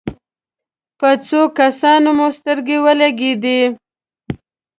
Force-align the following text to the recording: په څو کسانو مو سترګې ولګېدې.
په 0.99 1.09
څو 1.27 1.41
کسانو 1.59 2.09
مو 2.17 2.27
سترګې 2.37 2.77
ولګېدې. 2.85 3.61